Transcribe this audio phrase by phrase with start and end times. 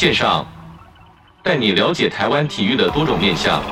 [0.00, 0.46] 线上，
[1.42, 3.62] 带你了解台湾体育的多种面向。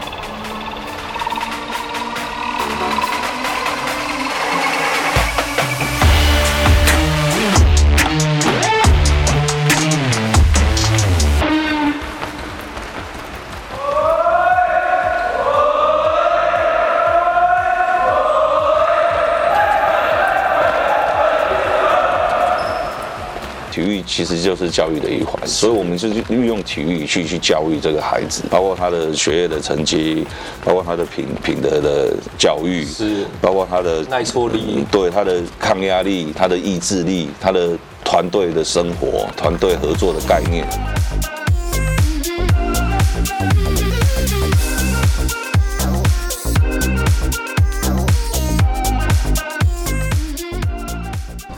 [24.19, 30.27] 其实就是教育的一环，所以我们就是运用体育去去教育这个孩子，包括他的学业的成绩，
[30.65, 40.66] 包括他的品品德的教育，是，包括他的耐挫力，嗯，对，他的抗压力，他的意志力，他的团队的生活，团队合作的概念。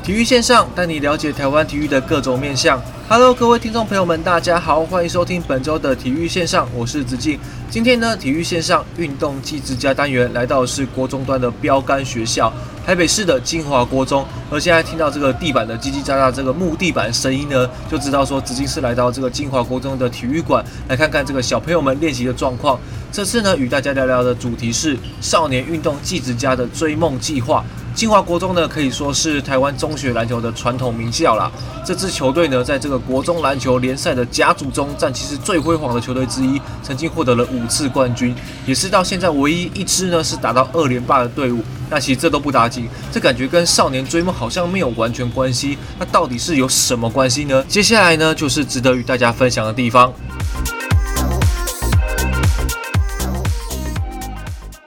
[0.02, 2.80] 体育线上带你了解台湾体育的各种面向。
[3.06, 7.38] Hello，各位听众朋友们，大家好，欢迎收听本周的体育线上，我是子敬。
[7.68, 12.50] 今天呢，体育线上运动技职家单元来到的是国中端的标杆学校
[12.86, 14.24] 台北市的金华国中。
[14.50, 22.80] 而现在听到这个地板的叽叽喳喳这个木地板声音呢，就知道说子敬是来到这个金华国中的体育馆来看看这个小朋友们练习的状况。
[23.12, 27.62] 这次呢，与大家聊聊的主题是少年运动技职家的追梦计划。
[27.94, 31.50] 金华国中呢，可以说是台湾中学篮球的传统名校啦。
[31.84, 41.62] 这支球队呢，在这个国中篮球联赛的甲组中占其实最辉煌的球队之一，曾经获得了五次冠军，也是到现在唯一一支呢是打到二连霸的队伍。
[41.91, 45.77] 那其实这都不打紧，这感觉跟少年追梦好像没有完全关系。
[45.98, 47.62] 那到底是有什么关系呢？
[47.68, 50.12] 接下来呢，就是值得与大家分享的地方。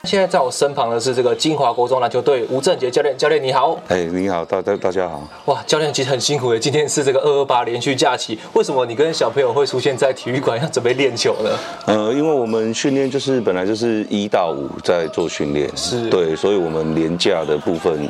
[0.06, 3.80] 现在在我身旁的是这个金华国中篮球队吴正杰教练，教练你好。
[3.88, 5.26] 哎，你好，大大大家好。
[5.46, 11.50] 哇，教练其实很辛苦的，今天是这个二二八连续假期，为什么你跟小朋友会出现在体育馆要准备练球呢？
[11.86, 18.06] 呃，因为我们训练就是本来就是一到五在做训练，是对，所以我们连假的部分，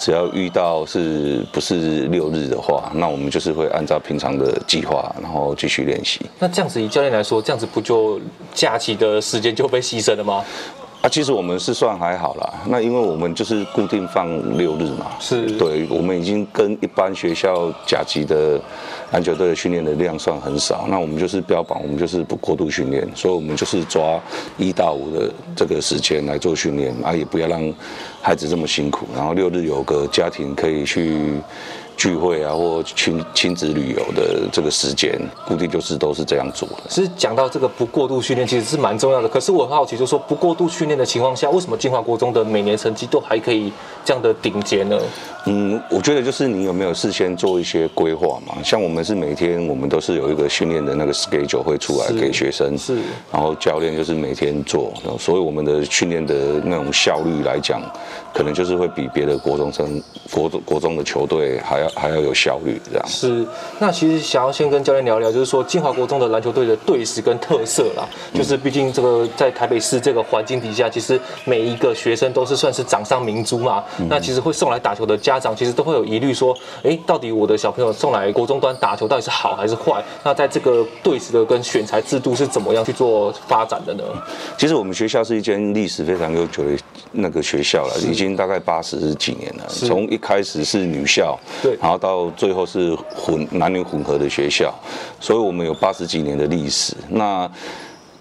[0.00, 6.26] 只要遇到是不是六日的话，那我们就是会按照平常的计划，然后继续练习。
[6.40, 8.20] 那这样子以教练来说，这样子不就
[8.52, 10.44] 假期的时间就被牺牲了吗？
[11.06, 12.52] 啊，其实我们是算还好啦。
[12.66, 14.26] 那因为我们就是固定放
[14.58, 18.60] 六日嘛，是对，我们已经跟一般学校甲级的
[19.12, 20.84] 篮球队的训练的量算很少。
[20.88, 24.20] 那我们就是标榜，我们就是不过度训练，所以我们就是抓
[24.58, 27.72] 一到五的这个时间来做训练，啊，也不要让
[28.20, 29.06] 孩子这么辛苦。
[29.14, 31.34] 然后六日有个家庭可以去。
[31.96, 36.76] 聚会啊，或亲亲子旅游的这个时间固定就是都是这样做的。
[36.88, 39.28] 其实讲到这个不过度训练，其实是蛮重要的。
[39.28, 43.72] 可是我很好奇，就是说不过度训练的情况下，为什么金华国中的每年成绩都还可以
[44.04, 45.00] 这样的顶尖呢？
[45.46, 48.62] 嗯，我觉得就是你有没有事先做一些规划嘛？
[48.62, 52.96] 像我们是每天我们都是有一个训练的那个 schedule 会出来给学生，是，
[53.32, 57.80] 然后教练就是每天做，所以我们的训练的那种效率来讲，
[58.34, 63.06] 可能就是会比别的国中生、国国中的球队还要还要有效率这样。
[63.06, 63.46] 是，
[63.78, 68.04] 那其实想要先跟教练聊聊，就是说金华国中的篮球队的队史跟特色啦，
[68.34, 75.36] 就是毕竟这个在台北市这个环境底下，其实每一个学生都是算是掌上明珠嘛，那其实会送来打球的家。
[75.36, 80.02] 家长其实都会有疑虑，说：“哎，到底我的小朋友送来国中端打球到底是好还是坏？
[80.24, 84.02] 那在这个队史的跟选材制度是怎么样去做发展的呢？”
[84.56, 86.70] 其实我们学校是一间历史非常悠久的
[87.16, 89.66] 那个学校了，已经大概八十几年了。
[89.68, 94.74] 从一开始是女校，对，然后到最后是混男女混合的学校，
[95.20, 96.94] 所以我们有八十几年的历史。
[97.08, 97.50] 那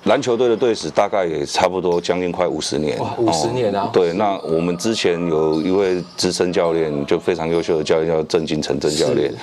[0.03, 3.89] 篮球队的队史大概也差不多将近快五十年，五十年啊！
[3.91, 9.33] 对，那我们之前有一位资深教练，就非常优秀的教练叫郑金成郑教练，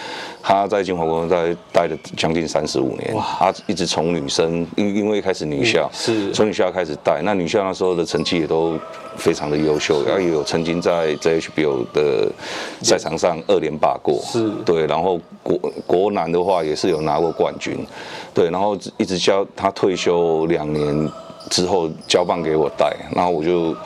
[0.42, 6.32] 他在金华国中在待了将近三十五年，他一直从女生，因因为一开始女校，是。
[6.32, 8.76] 从女校开始带，那女校那时候的成绩也都
[9.17, 12.32] 非常的优秀，然后也有曾经在 JHBO 的
[12.82, 14.50] 赛场上二连霸过，是。
[14.64, 15.56] 对，然后国
[15.87, 17.78] 国男的话也是有拿过冠军。
[18.34, 21.08] 对，然后一直教他退休两年
[21.50, 23.76] 之后交棒给我带，然后我就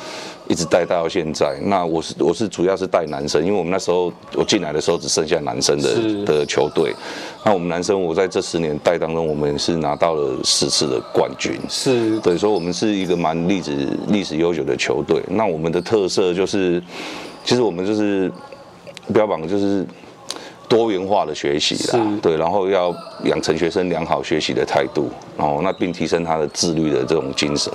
[0.48, 1.58] 一直带带到现在。
[1.64, 6.94] 那我是我是主要是带男生，因为我们那时候我进来的时候只剩下男生的的球队。
[7.44, 11.58] 那我们男生我在这十年带当中，我们是拿到了十次的冠军。
[11.68, 15.22] 是对，所以我们是一个蛮历史历史悠久的球队。
[15.28, 16.82] 那我们的特色就是，
[17.44, 18.30] 其实我们就是
[19.12, 19.86] 标榜就是。
[20.68, 27.72] 多元化的学习啦，对，然后要养成学生良好学习的态度，然后那并提升他的自律的这种精神。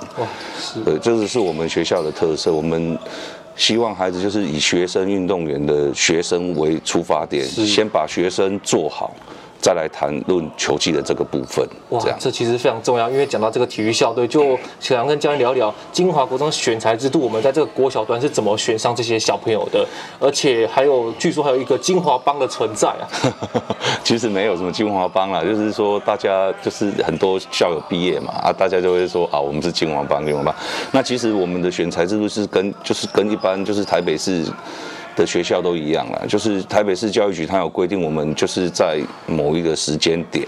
[0.84, 2.52] 对，这个是我们学校的特色。
[2.52, 2.98] 我们
[3.56, 9.14] 希望孩子就是以学生运动员的学生为出发点，先把学生做好，
[9.62, 11.66] 再来谈论球技的这个部分。
[11.90, 19.88] 哇，这，这其实非常重要，因为讲到这个体育校队，就想跟教练聊聊金华国中选材制度，我们在这个国小端是怎么选上这些小朋友的，
[20.20, 23.06] 而且还有据说还有一个金华帮的存在啊。
[24.04, 30.56] 其实没有什么金华帮啦，就是说大家就是很多校友毕业嘛，啊，大家就会说啊，我们是金华帮，金华帮。
[30.92, 34.46] 那其实我们的选材制度是跟就是跟一般就是台北市。
[35.16, 40.48] 的学校都一样了，就是台北市教育局，它有规定，我们就是在某一个时间点。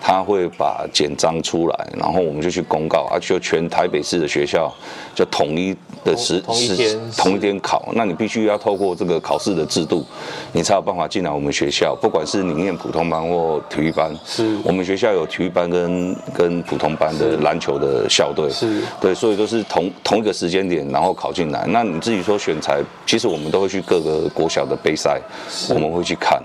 [0.00, 4.72] 他会把简章出来，然后我们就去公告，啊，就全台北市的学校
[5.14, 10.04] 就统一的时同，同一天同一天考，那你必须要透过这个考试的制度，
[10.52, 11.94] 你才有办法进来我们学校。
[12.00, 21.66] 不管是你念普通班或体育班，是我们学校有体育班跟跟普通班的篮球的校队，是对，所以都是同同一个时间点，然后考进来。
[21.68, 25.20] 那你自己说选材，其实我们都会去各个国小的杯赛，
[25.68, 26.42] 我们会去看。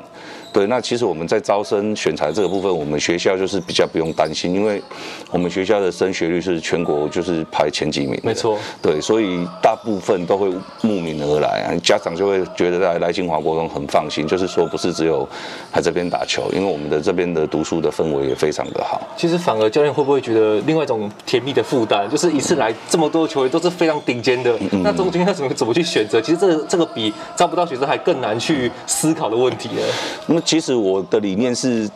[0.56, 4.82] 对，那其实我们在招生选材这个部分，我们学校就是比较不用担心，因为
[5.30, 8.18] 我们学校的升学率是全国就是排前几名。
[8.24, 8.58] 没错。
[8.82, 10.50] 对，所以大部分都会
[10.82, 15.28] 慕名而来啊，家长就会觉得来来金华国中很放心，就是说不是只有
[15.74, 19.02] 来这边打球，因为我们的这边的读书的氛围也非常的好。
[19.18, 26.22] 其实反而教练会不会觉得另外一种甜蜜的负担，就是一次来这么多球员都是非常顶尖的，嗯、那中间要怎么怎么去选择？
[26.22, 29.82] 其实这个这个比招不到学生还更难去思考的问题呢。
[30.28, 31.90] 那其实我的理念是，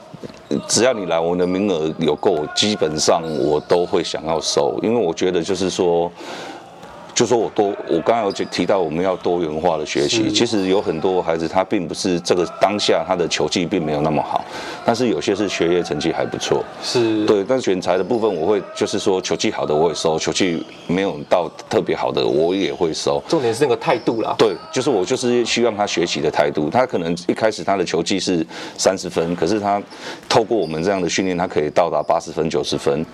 [0.67, 6.11] 只要你来，我的名额有够，基本上我都会想要收，因为我觉得就是说。
[7.13, 10.31] 就说我多，我刚刚有提到我们要多元化的学习。
[10.31, 14.43] 其实有很多孩子他并不是这个当下他的球技并没有那么好，
[14.85, 16.63] 但是有些是学业成绩还不错。
[16.81, 23.21] 是对，但是选材的部分我会就是说球技好的我会收，球技没有到特别好的我也会收。
[23.27, 24.33] 重点是那个态度啦。
[24.37, 26.69] 对，就是我就是希望他学习的态度。
[26.69, 28.45] 他可能一开始他的球技是
[28.77, 29.81] 三十分，可是他
[30.29, 33.05] 透过我们这样的训练，他可以到达八十分、九十分。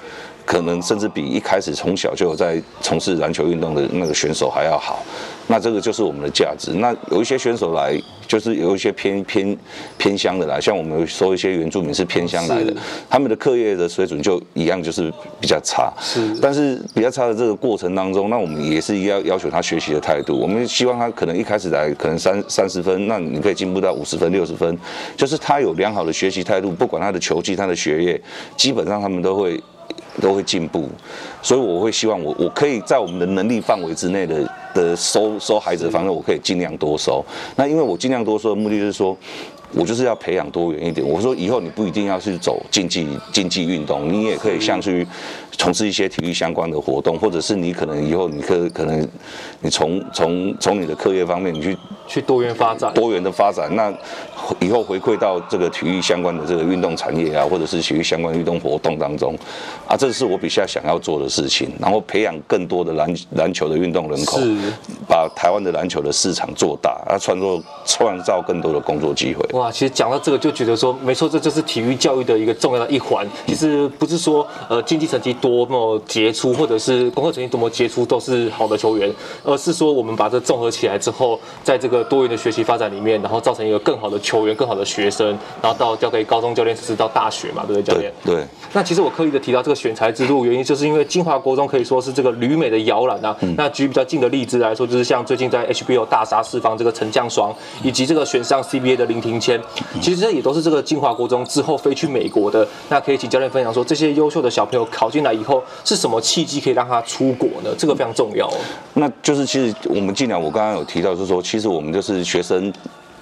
[0.45, 5.03] 可能甚至比一开始从小就有在从事篮球运动的那个选手还要好，
[5.47, 6.71] 那这个就是我们的价值。
[6.74, 9.57] 那有一些选手来，就是有一些偏偏
[9.97, 12.74] 偏乡的来，像我们说一些原住民是偏乡来的，
[13.09, 15.92] 他们的课业的水准就一样，就是比较差。
[16.00, 20.38] 是，但是比较差的这个过程当中，那我们也是要要求他学习的态度。
[20.38, 24.77] 我们希望他可能一开始来可能三三十分，那你可以进步到五十分、六十分，
[25.18, 28.21] 就是他有良好的学习态度，不管他的球技、他的学业，
[28.56, 29.62] 基本上他们都会。
[30.21, 30.89] 都会进步，
[31.41, 37.23] 所以我会希望我我可以在我们的能力范围之内的的收收孩子的方式，我可以尽量多收。
[37.56, 39.15] 那因为我尽量多收的目的就是说，
[39.73, 41.06] 我就是要培养多元一点。
[41.06, 45.06] 我说以后你不一定要去走竞技竞技运动，你也可以像去
[45.57, 49.07] 从事一些体育相关的活动，或者是你可能以后你可可能
[49.61, 53.93] 你从从从你的课业方面你去去多元发展，多元的发展那。
[54.59, 59.35] 以后回馈到这个体育相关的这个运动产业啊，或者是体育相关运动活动当中，
[59.87, 61.71] 啊，这是我比较想要做的事情。
[61.79, 64.37] 然后培养更多的篮篮球的运动人口，
[65.07, 69.43] 把台湾的篮球的市场做大，啊，创造创造更多的工作机会。
[69.57, 73.27] 哇，其实讲到这个就觉得说，没错，这就是体育教育的一个重要的一环。
[73.47, 84.45] 其实不是说呃经济成绩多么杰出，或者是功课成绩多么杰出都是好的球员，而是说我们把这综合起来之后，在这个多元的学习发展里面，然后造成一个更好的球。
[84.45, 85.27] 员更好的学生，
[85.59, 88.13] 然后到交给高中教练，甚至到大学嘛，对不对，教练？
[88.23, 88.45] 对。
[88.73, 93.35] 那其实我刻意的提到这个选材之路，原因就是因为金华国中可以说是这个旅美的摇篮啊。
[93.41, 99.59] 嗯、那举比较近的例子来说，就是像最近在 HBO 大杀四方这个陈将双，以及这个选上 CBA 的林庭谦，
[99.99, 102.67] 其实这也都是这个金华国中之后飞去美国的。
[102.89, 107.70] 那可以请教练分享说，这些优秀的小朋友考进来以后，是什么契机可以让他出国呢？
[107.77, 108.50] 这个非常重要。
[108.94, 112.74] 那就是其实我们进来，我刚刚有提到，就是说，其实我们就是学生。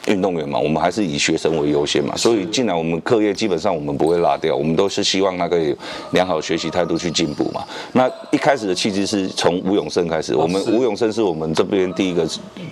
[0.07, 5.73] 运动员嘛，我们还是以学生为优先嘛，所以进来我们课业基本上我们不会落掉，我们都是希望他可以
[6.11, 7.63] 良好学习态度去进步嘛。
[7.93, 12.27] 那一开始的契机是从吴永胜开始，我们吴永胜是我们这边第一个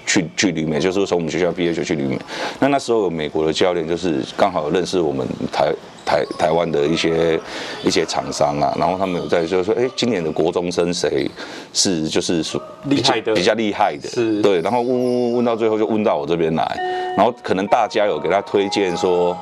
[0.05, 2.19] 去去旅美，就是从我们学校毕业就去旅美。
[2.59, 5.73] 那那时候有美国的教练，就是刚好认识我们台。
[6.11, 7.39] 台台湾的一些
[7.85, 11.25] 一些厂商啊，然后他们有在就是说，哎，今年的国中生谁
[11.71, 19.37] 是就是说厉害的，比较厉害的，是对，然后问问问问到最后就问到我这边来，然后可能大家有给他推荐说。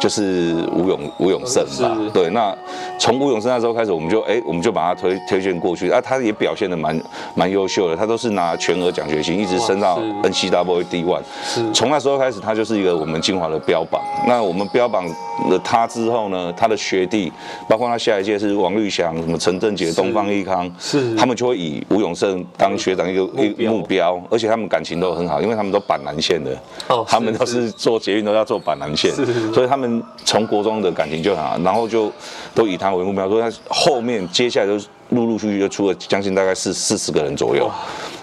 [0.00, 2.54] 就是吴永吴永胜吧，对，那
[2.98, 5.88] 从吴永胜那时候开始，我们就哎，我们就把他推推荐过去。
[5.90, 7.00] 啊，他也表现的蛮
[7.34, 11.20] 蛮优秀的，他都是拿全额奖学金，一直升到 NCAA D1。
[11.42, 14.02] 是，从那时候开始，他就是一个我们金华的标榜。
[14.26, 15.06] 那我们标榜
[15.48, 17.32] 了他之后呢，他的学弟，
[17.66, 23.22] 包括他下一届是王绿祥、什么陈正杰、东方益康，是，他们就会以吴永胜当学长一个
[23.58, 26.50] 一目标，而且他们感情都很好，因为他们都板南线的，
[26.88, 29.10] 哦，他们都是做捷运都要做板南线，
[29.54, 29.83] 所以他们。
[29.88, 32.10] 们从国中的感情就很好，然后就
[32.54, 34.78] 都以他为目标，说他后面接下来都
[35.10, 37.70] 陆陆续续就出了将近大概四四十个人左右。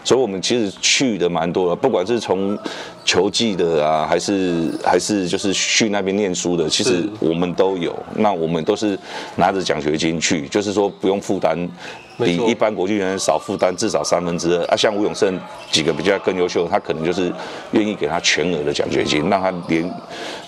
[0.03, 2.58] 所以，我们其实去的蛮多的，不管是从
[3.06, 7.96] 球技的啊，还是还是就是去那边念书的，其实我们都有。
[8.15, 8.98] 那我们都是
[9.36, 11.70] 拿着奖学金去，就是说不用负担，
[12.18, 14.75] 比一般国际学生少负担至少三分之二啊。
[14.75, 15.39] 像吴永胜
[15.72, 17.32] 几个比较更优秀，他可能就是
[17.74, 19.94] 愿意给他全额的奖学金，让他连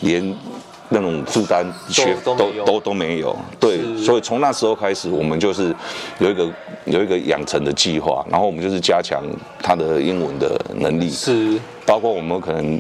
[0.02, 0.36] 连。
[0.94, 5.76] 那种负担全都都都，都没有，对，所以从那时候开始，我们就是
[6.20, 6.48] 有一个
[6.86, 9.24] 有一个养成的计划，然后我们就是加强
[9.62, 12.80] 他的英文的能力，是，包括我们可能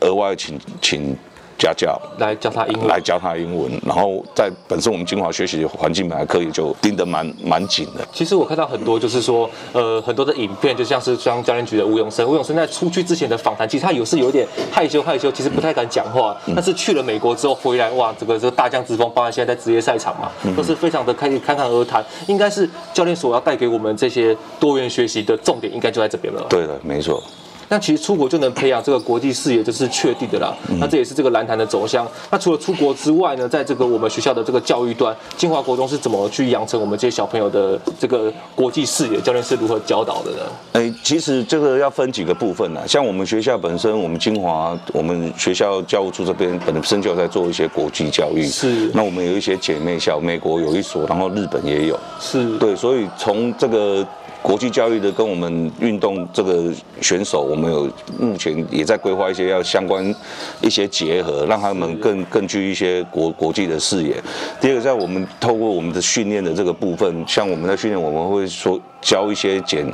[0.00, 1.16] 额外请请。
[1.58, 8.06] 家教来教他英文，来教他英文，然后在本身我们精华学习的环境本来课业就盯得蛮蛮紧的。
[8.12, 16.36] 其实我看到很多就是说，呃，很多的影片，就像是像教练局的吴永生，吴永生在出去之前的访谈，其实他有是有点害羞害羞，其实不太敢讲话。
[16.54, 22.04] 但是去了美国之后回来，哇，这个这个大将之风，包括现在在职业赛场嘛，都是非常的开侃侃而谈。
[22.26, 26.44] 应该是教练所要带给我们这些多元学习的重点，应该就在这边了。
[26.48, 27.22] 对的，没错。
[27.68, 30.54] 那其实出国就能培养这个国际视野，这是确定的啦。
[30.78, 32.06] 那这也是这个蓝坛的走向。
[32.30, 39.20] 那除了出国之外呢，在这个我们学校的这个教育端，金华国中是怎么去养成我们这些小朋友的这个国际视野？
[39.20, 40.38] 教练是如何教导的呢？
[40.72, 42.80] 哎，其实这个要分几个部分呢。
[42.86, 48.46] 像我们学校本身，我们金华，我们学校教务处这边本身就在做一些国际教育。
[48.46, 48.90] 是。
[48.94, 51.98] 那我们有一些姐妹校，美国有一所，然后日本也有。
[52.20, 52.58] 是。
[52.58, 54.06] 对，所以从这个。
[54.44, 56.70] 国际教育的跟我们运动这个
[57.00, 60.14] 选手，我们有目前也在规划一些要相关
[60.60, 64.22] 一些结合，让他们更更具一些国国际的视野。
[64.60, 69.90] 第二个，在我们透过我们的训练的这个部分，像我们的训练，我们会说教一些简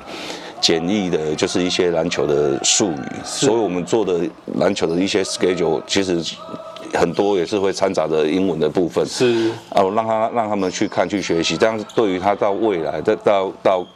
[0.60, 2.98] 简易的，就是一些篮球的术语。
[3.24, 4.18] 所以我们做的
[4.56, 6.20] 篮球的一些 schedule，其实
[6.92, 9.06] 很多也是会掺杂着英文的部分。
[9.06, 13.86] 是啊，让他让他们去看去学习，这样对于他到未来的到到。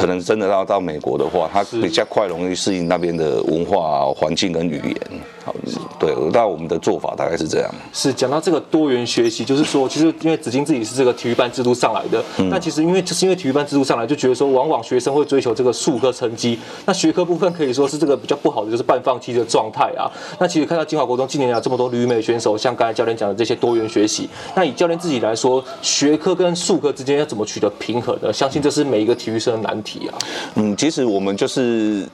[0.00, 4.96] 可能真的要到美国的话，他比较快容易适应那边的文化环境跟语言。
[5.44, 5.54] 好，
[5.98, 7.70] 对，那我们的做法大概是这样。
[7.92, 20.10] 是讲到这个多元学习，就是说，其实因为子金自己是这个体育班制度上来的，那、嗯、其实因为就是因为体育班制度上来，就觉得说，往往学生会追求这个数科成绩，那学科部分可以说是这个比较不好的，就是半放弃的状态啊。
[20.38, 28.32] 那其实看到金华国中近年来这么多旅美选手，像刚才教练讲的这些多元学习，那以教练自己来说，学科跟数科之间要怎么取得平衡呢？
[28.32, 30.18] 相信这是每一个体育生的难题啊。
[30.56, 32.06] 嗯，其实我们就是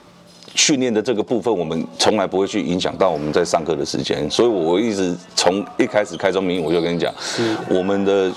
[0.57, 8.33] 训练的这个部分，我们从来不会去影响到我们在上课的时间，所以我一直从一开始开宗明义我就跟你讲，是我们的。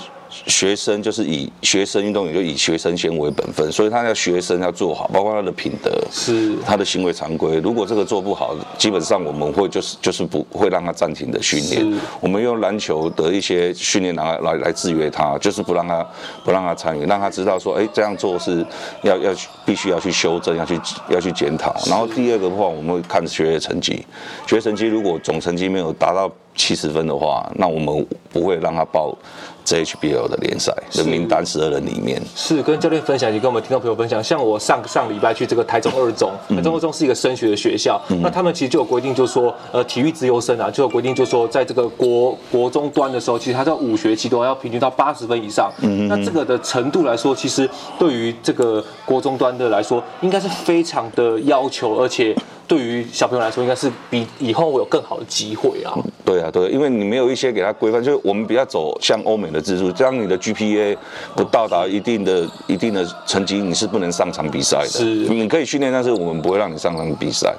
[0.46, 7.56] 学生就是以学生运动员就以学生先为本分，所以他要学生要做好，包括他的品德，是他的行为常规。
[7.60, 12.00] 如果这个做不好，基本上我们会就是就是不会让他暂停的训练。
[12.20, 16.06] 我们用篮球的一些训练来来来制约他，就是不让他
[16.44, 18.64] 不让他参与，让他知道说，哎，这样做是
[19.02, 19.32] 要要
[19.64, 21.74] 必须要去修正，要去要去检讨。
[21.86, 24.04] 然后第二个的话，我们会看学业成绩，
[24.46, 29.16] 学业成绩如果总成绩没有达到七十分的话，那我们不会让他报。
[29.64, 34.22] JHBL 的联赛的名单十二人里面是，跟教练分享，也跟我们听众朋友分享。
[34.22, 45.72] 像我上上礼拜去这个台中二中，台中二中是一个升学的学校，嗯、那他们其实就有规定，就是说，呃，体育资优生啊，就有规定，就是说，在这个国国中端的时候，其实他在五学期都要平均到八十分以上。
[45.82, 52.34] 嗯，那这个的程度来说，其实对于这个国中端的来说，应该是非常的要求，而且。
[52.70, 55.92] 对于小朋友来说，应该是比以后我有更好的机会啊。
[56.24, 60.96] 对啊，对，因为你没有一些给他规范，就是我们比较走向欧美的制度，当你的 GPA
[61.34, 64.88] 不到达一定的一定的成绩，你是不能上场比赛的。
[64.88, 67.52] 是，你可以训练，但是我们不会让你上场比赛。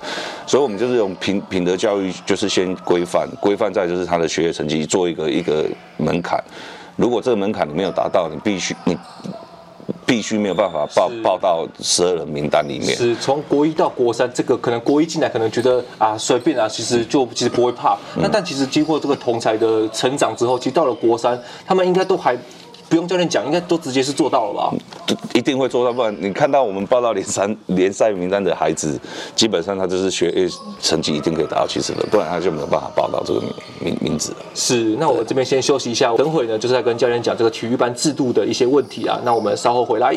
[0.48, 5.66] 所以，我们就是用品品德教育，就是先规范，规范在就是他的学业成绩做一个一个
[5.98, 6.42] 门槛。
[6.96, 8.98] 如果这个门槛你没有达到，你必须你。
[10.12, 12.98] 必须没有办法报报到十二人名单里面。
[12.98, 17.98] 是从国一到国三，这个可能国一进来可能觉得啊随便啊，其实就其实不会怕。
[18.18, 22.38] 那、嗯、但其实经过这个同才的成长之后，其实到了国三，他们应该都还。
[22.92, 25.16] 不用教练讲，应该都直接是做到了吧？
[25.34, 29.00] 一定会做到，不然你看到我们报到联三联赛名单的孩子，
[29.34, 30.46] 基本上他就是学业
[30.82, 34.38] 成绩一定可以达到七十分，不然他就没有办法报到这个名名名字了。
[34.54, 39.18] 是，那我这边先休息一下，等会呢就是在跟教练讲这个体育班制度的一些问题啊。
[39.24, 40.14] 那我们稍后回来。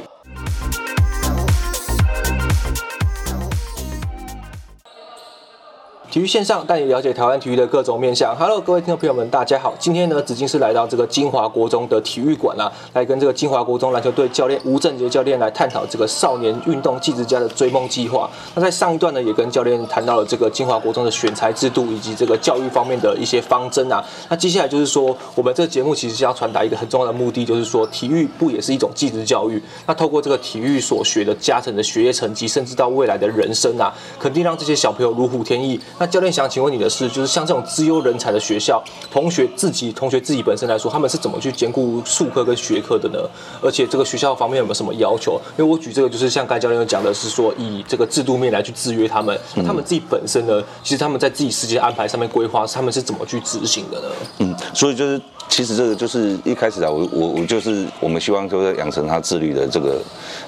[6.14, 8.32] 体育线上带你了解台湾体育的各种面向。
[8.36, 9.74] Hello，各位听众朋友们，大家好。
[9.80, 18.30] 今天呢，子敬是来到这个金华国中的体育馆啊，来跟这个金华国中篮球队教练吴正杰教练来探讨这个少年运动技职家的追梦计划。
[18.54, 24.00] 那在上一段呢，也跟教练谈到了这个金华国中的选材制度以及这个教育方面的一些方针啊。
[24.28, 29.60] 那接下来就是说，我们这个节目其实是要传达一个很重要的目的，就是说体育不也是一种技职教育？
[29.84, 35.80] 那透过这个体育所学的加成的学业成绩，甚至到未来的人生啊，肯定让这些小朋友如虎添翼。
[36.06, 43.18] 教练想请问你的是，就是像这种资优人才的学校，同学自己同学自己本身来说，他们是怎么去兼顾术科跟学科的呢？
[43.62, 45.40] 而且这个学校方面有没有什么要求？
[45.56, 54.06] 因为我举这个就是像刚才教练讲的是说，以这个制度面来去制约他们，他们自己本身呢，其实他们在自己时间安排上面规划，他们是怎么去执行的呢？
[54.38, 60.00] 嗯，所以就是其实这个就是一开始啊，我我我就是我们希望就是养成他自律的这个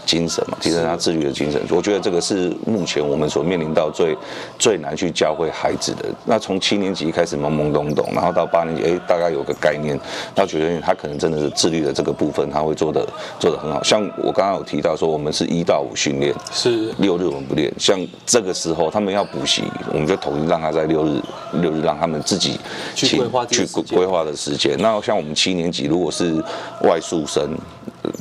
[0.04, 1.60] 精神嘛，提升他自律的精神。
[1.70, 4.16] 我觉得这个是目前我们所面临到最
[4.58, 5.86] 最难去教会孩子。
[5.96, 9.98] 的那从七年级开始懵懵懂懂，然后到八年级，哎，大概有个概念，
[10.34, 13.06] 到九年级他可能真的是自律的这个部分，他会做的
[13.38, 13.82] 做的很好。
[13.82, 17.72] 像我刚刚有提到说，我们是一到五训练，是六日我们不练。
[17.78, 19.62] 像这个时候他们要补习，
[19.92, 21.22] 我们就统一让他在六日
[21.60, 22.58] 六日让他们自己
[22.94, 24.76] 去规划去规划的时间。
[24.86, 26.40] 那像我们七年级如果是
[26.82, 27.58] 外宿生。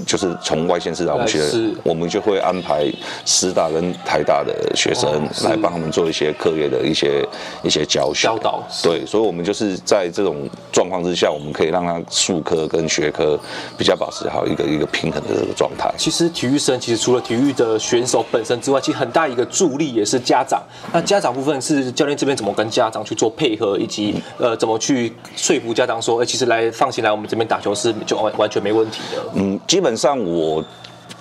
[0.05, 1.39] 就是从外县市来我们学，
[1.83, 2.91] 我们就会安排
[3.25, 7.25] 师大跟台大的学生来帮他们做一些课业的一些
[7.63, 8.63] 一些教学教导。
[8.83, 13.39] 对，所以，我们就是在这种状况之下，我们可以让他术科跟学科
[13.77, 15.93] 比较保持好一个一个平衡的这个状态。
[15.97, 20.61] 其实体育生其实除了体育的选手本身之外，其实很大一个助力也是家长。
[20.93, 29.21] 那家长部分是教练这边怎么跟家长去做配合，以及呃怎么去说服家长说，哎，其实来放心来我们这边打球是就完完全没问题的。
[29.35, 29.59] 嗯。
[29.75, 30.63] 基本上我，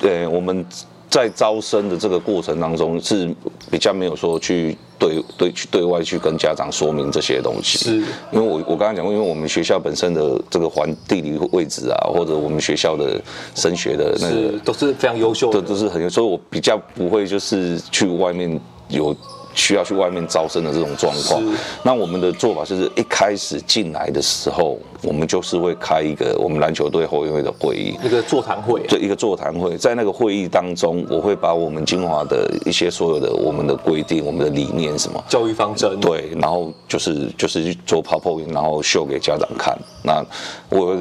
[0.01, 0.65] 呃，我们
[1.11, 3.29] 在招生的这个过程当中是
[3.69, 7.97] 比较没有说去对对去对外去跟家长说明这些东西，是，
[8.31, 13.21] 因为我我刚刚讲过，因为我们学校本身的这个环地理位置啊，或者我们学校的
[13.57, 19.13] 升学的那个都是非常优秀的，都都是很优秀，所以我比较不会就是去外面有。
[19.55, 21.43] 需要去外面招生的这种状况，
[21.83, 39.79] 那我们的做法就是一开始进来的时候，我们就是会开一个我们篮球队后援会的会议，一个座谈会，对，一个座谈会，在那个会议当中，我会把我们金华的一些所有的我们的规定、我们的理念什么教育方针，对，然后就是就是去做 PowerPoint，然后秀给家长看。
[40.03, 40.25] 那
[40.69, 40.97] 我。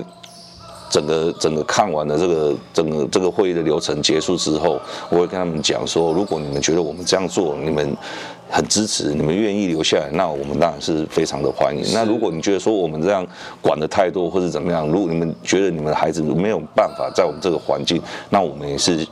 [0.90, 7.98] 整个整个看完了这个整个这个会议的流程结束之后，我会跟他们讲说，如果你们觉得我们这样做，你们
[8.54, 11.84] 很支持，你们愿意留下来，那我们当然是非常的欢迎。
[11.94, 13.26] 那如果你觉得说我们这样
[13.60, 19.06] 管的太多或者怎么样，如果你们觉得你们的孩子没有办法在我们这个环境，那我们也是。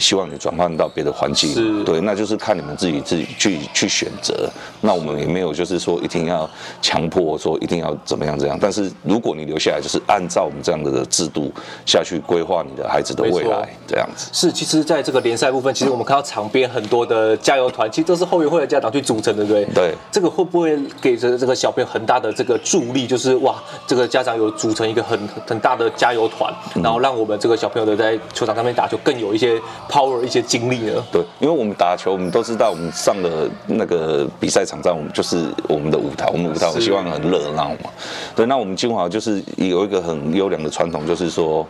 [0.00, 4.50] 希望你转换到别的环境，对，那就是看你们自己自己去去选择。
[4.80, 6.48] 那我们也没有就是说一定要
[6.80, 8.58] 强迫说一定要怎么样怎样。
[8.60, 11.52] 但是如果你留下来，就是按照我们这样的制度
[11.84, 14.30] 下去规划你的孩子的未来，这样子。
[14.32, 19.90] 是，其实在这个联赛部分，其实我们看到场边很多的加油团，其实都是后援会的家长去组成的，对不对？
[19.90, 19.94] 对。
[20.10, 23.06] 这个会不会给着这个小朋友很大的这个助力？
[23.06, 26.50] 就是哇，这个家长有组成一个很很大的加油团，
[26.82, 29.60] 然后让我们这个小朋友的在球场上面打球更有一些。
[29.90, 37.90] Power 一些经历了，对，因为我们打球，我们都知道，我们上了那个比赛场上，我们就是我们的舞台，我们舞台，我希望很热闹嘛。
[38.36, 41.66] 对，那我们金华就是有一个很优良的传统，就是说，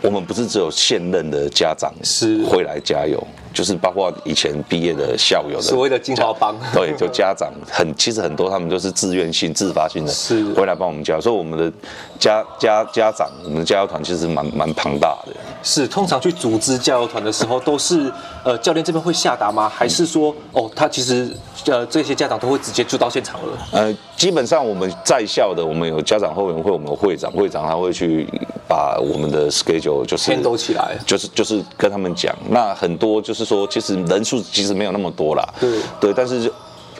[0.00, 3.22] 我们不是只有现任的家长是会来加油。
[3.52, 11.20] 就是包括以前毕业的校友的所谓的金华帮，对，就家长很其实很多他们都是自愿性、自发性的，是回来帮我们教。
[11.20, 11.72] 所以我们的
[12.18, 15.32] 家家家长，我们的加油团其实蛮蛮庞大的。
[15.64, 18.10] 是，通常去组织加油团的时候，都是
[18.44, 19.68] 呃教练这边会下达吗？
[19.68, 21.36] 还是说哦，他其实
[21.66, 23.58] 呃这些家长都会直接就到现场了？
[23.72, 28.28] 呃，基本上我们在校的，我们有家长后援会，我们有会长，会长他会去
[28.68, 32.32] 把我们的 schedule 就是牵起来，就是就是跟他们讲。
[32.48, 33.39] 那很多就是。
[33.44, 36.52] 是说，其实人数其实没有那么多啦，对对，但是就。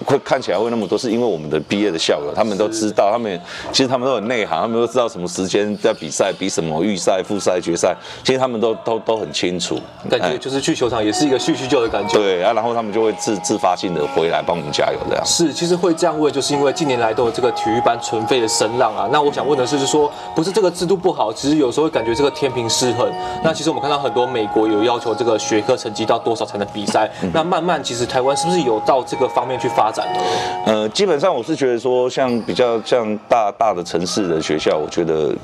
[0.05, 3.41] 会看起来会那么多，是因为我们的毕业的校友，他们都知道，他们
[3.73, 9.79] 其实他们都很内行，他们都知道什么时间在比赛，比什么预赛、复赛、决赛，其实他们都都都很清楚。
[10.09, 12.19] 感觉就是去球场也是一个叙叙旧的感觉。
[12.19, 15.25] 对啊，然后他们就会自自发性的回来帮我们加油这样。
[15.27, 19.09] 是，其实会这样问，就是因为近年来都有这个体育班存废的声浪啊。
[19.13, 23.11] 那我想问的是，就是说不是这个制度不好，其实有时候会感觉这个天平失衡。
[23.45, 30.21] 那其实我们看到很多美国有要求这个学科成绩到多少才能比赛，那慢慢其实台湾是不是有到这个方面去发展呢？
[30.67, 35.35] 呃，基本上我是觉得说，像比较像大大的城市的学校，我觉得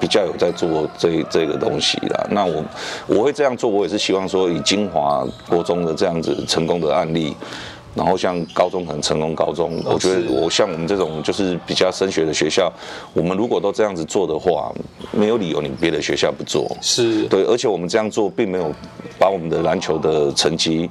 [0.00, 2.26] 比较有在做这这个东西啦。
[2.30, 2.62] 那我
[3.06, 7.34] 我会这样做，我也是希望说，以金华国中的这样子成功的案例，
[7.94, 12.70] 然后像高中可能成功高中，哦、我觉得我像我们这种就是比较升学的学校，
[13.14, 14.70] 我们如果都这样子做的话，
[15.12, 16.70] 没有理由你别的学校不做。
[16.82, 18.70] 是对，而且我们这样做并没有
[19.18, 20.90] 把我们的篮球的成绩。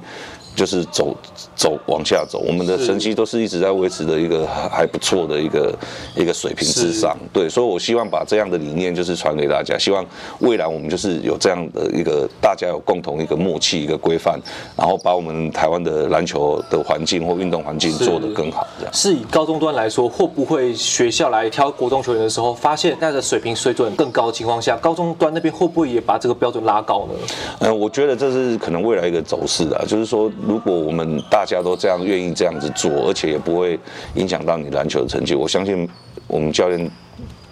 [0.56, 1.14] 就是走
[1.54, 5.78] 走往下走，我们的成绩都是一直在维持的一个还不错的一个
[6.16, 7.14] 一个水平之上。
[7.30, 10.04] 对，所以我希望把这样的理念就是传给大家，希望
[10.40, 14.40] 未来我们就是有这样的一个大家有共同一个默契、一个规范，
[14.74, 18.66] 然后把我们台湾的篮球的环境或运动环境做得更好。
[18.78, 27.14] 这样是以高中端来说，会不会学校来挑国中球员的时候，发现大家的水平水准更高的情况下，高中端那边会不会也把这个标准拉高呢？
[27.60, 30.30] 嗯，我觉得这是可能未来一个走势啊，就是说。
[30.46, 33.78] 如果我们大家都这样愿意这样子做，而且也不会
[34.14, 35.88] 影响到你篮球的成绩，我相信
[36.26, 36.90] 我们教练。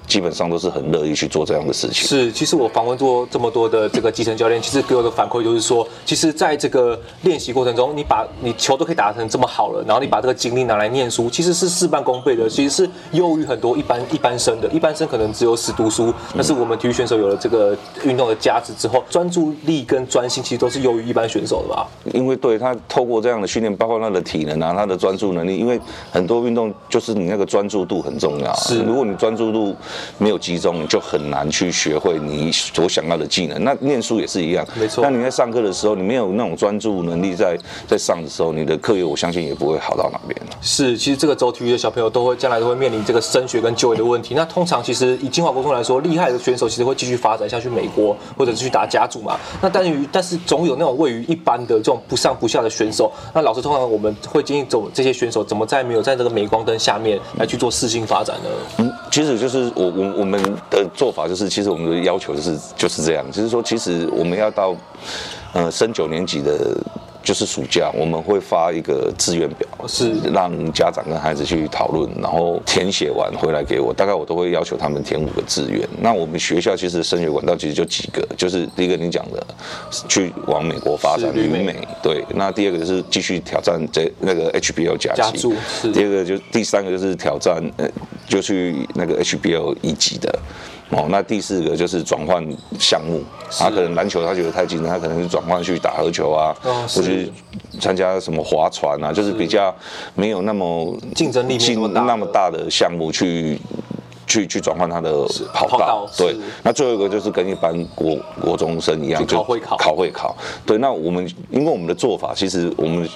[0.06, 2.06] 基本上都是很乐意去做这样的事情。
[2.06, 14.68] 是，其实我访问过这么多的这个基层教练，其实给我的反馈就是说，其实在这个练习过程中，你把你球都可以打成这么好了，然后你把这个精力拿来念书，其实是事半功倍的，其实是优于很多一般一般生的。
[14.68, 21.86] 一般生可能只有死读书，但是我们体育选手有了这个运动的价值之后，专注力跟专心其实都是优于一般选手的吧？
[22.12, 28.54] 因为对他透过这样的训练，包括他的体能啊，他的专注能力，因为很多运动就是你那个专注度很重要。
[28.56, 29.74] 是，如果你专注度
[30.18, 33.62] 没有集中，你就很难去学会你所想要的技能。
[33.64, 35.02] 那念书也是一样，没错。
[35.02, 40.36] 那你在上课的时候，你没有那种专注能力在，在在上的时候，你的课业我相信也不会好到哪边。
[40.60, 44.34] 是，其实这个走体育的小朋友都会将来都会面临这个升学跟就业的问题。
[44.34, 49.38] 那通常其实以金华国中来说，厉害的选手其实会继续发展下去美国，或者是去打甲组嘛。
[49.62, 53.12] 那但于但是总有那种位于一般的这种不上不下的选手。
[53.32, 58.50] 那老师通常我们会建议走这些选手怎么在没有在这个镁光灯下面来去做适性发展呢？
[58.78, 64.74] 嗯，其实就是我我我们的做法就是，其实我们的要求就是就是这样，就是说，其实我们要到
[65.52, 66.76] 呃升九年级的。
[67.24, 75.80] 就是暑假我们会发一个志愿表，是让家长跟孩子去讨论，然后填写完回来给我，大概我都会要求他们填五个志愿。
[76.00, 79.42] 那我们学校其实升学管道其实就几个，就是第一个你讲的
[80.06, 82.22] 去往美国发展旅美，对。
[82.34, 85.48] 那第二个就是继续挑战这那个 HBL 假期，
[85.94, 87.88] 第二个就第三个就是挑战呃
[88.28, 90.38] 就去那个 HBO 一级的。
[90.94, 92.40] 哦，那第四个就是转换
[92.78, 97.10] 项目，他可能篮球他觉得太竞争，他可能是转换去打合球啊，或者
[97.80, 99.74] 参加什么划船啊，就是比较
[100.14, 101.58] 没有那么竞争力
[101.92, 103.58] 那么大的项目去
[104.26, 106.08] 去去转换他的跑道。
[106.16, 110.36] 对，那最后一个就是跟一般国国中生一样，就考会考，考会考。
[110.64, 113.08] 对，那我们因为我们的做法，其实我们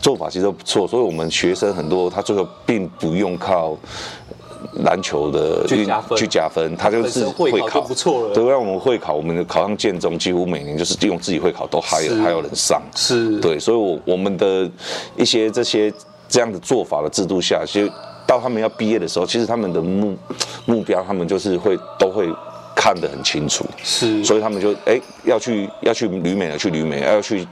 [0.00, 3.76] 做法其实都不错，所以我们学生很多，他最后并不用靠。
[4.84, 8.34] 篮球的去加分，去加分，他就是会考不错了。
[8.34, 12.82] 对，让我们会考，我们考上建中，几乎每年就是用自己会考都还有还有人上。
[12.94, 14.70] 是，对，所以，我我们的
[15.16, 15.92] 一些这些
[16.28, 17.90] 这样的做法的制度下，其实
[18.26, 20.16] 到他们要毕业的时候，其实他们的目
[20.66, 22.28] 目标，他们就是会都会
[22.74, 23.64] 看得很清楚。
[23.82, 27.46] 是，所以他们就哎要去要去旅美的去旅美，要去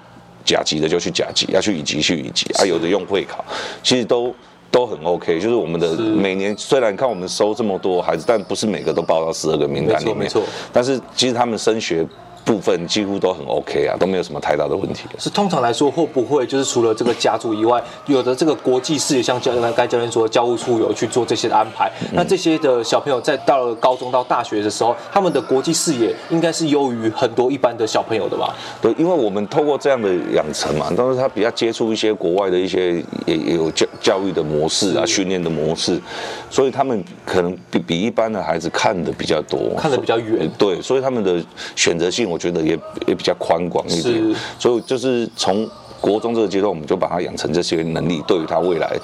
[0.44, 3.44] 甲级的就去甲级，要去乙级去乙级啊，有的用会考，
[3.82, 4.34] 其实都。
[4.70, 10.18] 都很 OK，就是我们的每年虽然看我们收这么多孩子，但不是每个都报到十二个名单里面。
[10.18, 12.06] 没错，但是其实他们升学。
[12.44, 15.04] 部分几乎都很 OK 啊，都没有什么太大的问题。
[15.18, 21.90] 是通常来说，会不会就是除了这个家族以外，有的这个国际视野，像教刚才教练说，教务处有去做这些的安排。
[22.02, 28.54] 嗯、那这些的小朋友在到了高中到大学的时候，他们的国际视野应该是优于很多一般的小朋友的吧？
[28.80, 32.94] 对，因为我们透过这样的养成嘛，但是他比较接触一些国外的一些
[33.26, 36.00] 也也有教教育的模式啊，训练的模式，
[36.48, 40.50] 所以他们可能比比一般的孩子看的比较多，看的比较远。
[40.56, 41.38] 对，所以他们的
[41.76, 42.29] 选择性。
[42.30, 45.68] 我觉得也也比较宽广一点，所以就是从
[46.00, 48.96] 国中这个阶段，我们就把他养成这些能力，对于他未来。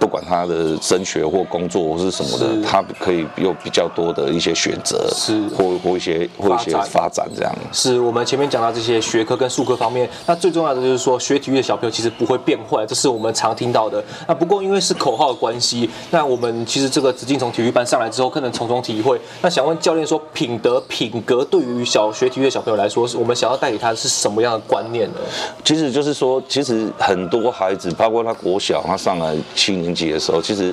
[0.00, 7.54] 不管他的升学或工作或是什么的，他可以有比较多的一些选择，是或或一些或一些发展这样。
[7.72, 14.02] 是我们前面讲到这些学科跟术科方面，那最重要的就是说，学体育的小朋友其实不会变坏，这是我们常听到的。
[14.26, 19.20] 那不过因为是口号的关系，那我们其实这个直径从体育班上来之后，可能从中体会。
[19.42, 25.16] 那想问教练说，品德品格对于小学体育的小朋友来说，我们想要带给他的是什么样的观念呢？
[25.64, 29.34] 其实就是说，其实很多孩子，包括他国小，他上来
[29.74, 30.72] 一年级的时候，其实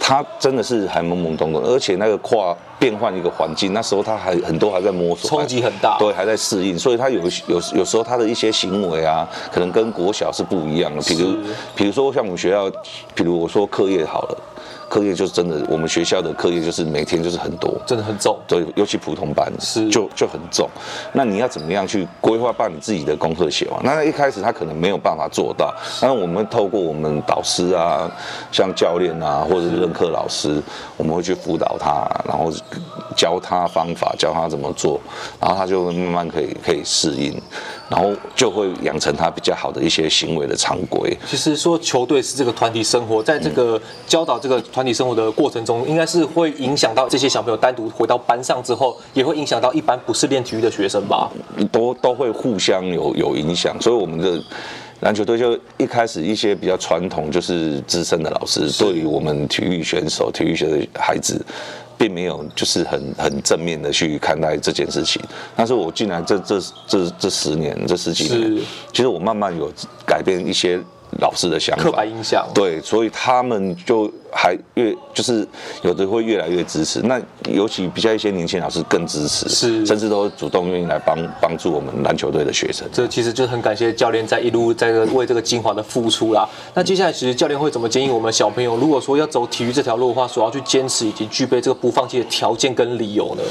[0.00, 11.02] 他真的是还懵懵懂懂，而且那个跨变换一个环境，那时候他还很多还在摸索，冲击很大，对，还在适应，所以他有有有时候他的一些行为啊，可能跟国小是不一样的。
[11.02, 11.36] 比如，
[11.76, 12.70] 比如说像我们学校，
[13.14, 14.38] 比如我说课业好了。
[14.88, 18.38] 课业就是真的，我们学校的课业就是每天就是很多，真的很重。
[18.46, 20.68] 对，尤其普通班是就就很重。
[21.12, 23.80] 那你要怎么样去规划把你自己的功课写完？
[23.82, 28.10] 那一开始他可能没有办法做到，那我们透过我们导师啊，
[28.50, 30.62] 像教练啊，或者是任课老师，
[30.96, 32.52] 我们会去辅导他，然后
[33.16, 35.00] 教他方法，教他怎么做，
[35.40, 37.40] 然后他就慢慢可以可以适应，
[37.92, 41.14] 然后就会养成他比较好的一些行为的常规。
[41.26, 51.30] 其实说球队是这个团体生活，在这个教导这个团体生活的过程中，应该是会影响到这些小朋友单独回到班上之后，也会影响到一般不是练体育的学生吧？
[51.70, 54.42] 都都会互相有有影响，所以我们的
[55.00, 61.44] 篮球队就一开始一些比较传统，就是资深的老师，对于我们体育选手、体育学的孩子，
[62.02, 65.22] 并没有就是很很正面的去看待这件事情。
[65.54, 68.60] 但是我进来这这这这十年这十几年，
[68.92, 69.72] 其实我慢慢有
[70.04, 70.80] 改变一些。
[71.20, 75.46] 老师的想法，刻板印象，对，所以他们就还越就是
[75.82, 77.00] 有的会越来越支持。
[77.02, 82.88] 那尤其比较一些年轻老师更支持，是，甚至都主动愿意来帮帮助我们篮球队的学生。
[82.92, 86.48] 这其实就很感谢教练在一路在为这个精华的付出啦。
[86.74, 93.42] 那接下来其实教练会怎么建议我们小朋友，如果说要走体育这条路的话，所要去坚持以及具备这个不放弃的条件跟理由呢？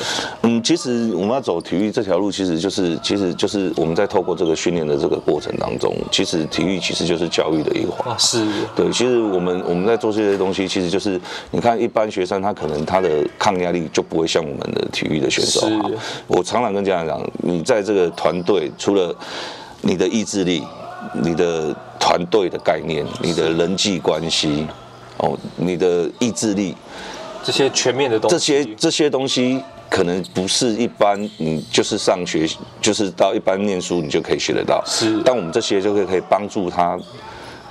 [0.43, 8.11] 嗯，其实我们要走体育这条路，其实就是其实就是我们在透过这个训练的这个过程当中，其实体育其实就是教育的一环。
[8.11, 11.19] 啊是对，其实我们我们在做这些东西，其实就是
[11.51, 15.91] 你看一般学生他可能他的抗压力就不会像我们的体育的选手好。
[16.27, 19.13] 我常常跟家长讲，你在这个团队，除了
[19.81, 20.63] 你的意志力、
[21.21, 24.65] 你的团队的概念、你的人际关系，
[25.17, 26.73] 哦，你的意志力，
[27.43, 32.47] 这些全面的东西，这些这些东西可能不是一般你就是上学
[32.79, 34.81] 就是到一般念书你就可以学得到。
[34.85, 36.97] 是，但我们这些就可以可以帮助他。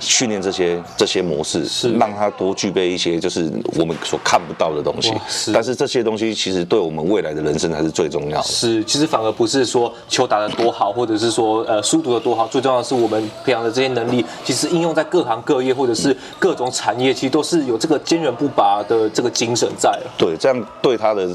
[0.01, 5.13] 训练这些这些模式，是让他多具备一些就是我们所看不到的东西。
[5.29, 8.43] 是，但是这些东西其实对我们未来的人生才是最重要的。
[8.43, 19.97] 是，其实反而不是说球打得多好，或者是说呃书读得多好，最重要的是我们培养的这些能力，其实应用在各行各业或者是各种产业，其实都是有这个坚韧不拔的这个精神在。
[20.17, 21.29] 对，这样对他的